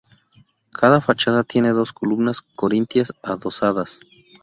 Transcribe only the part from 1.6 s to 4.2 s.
dos columnas corintias adosadas.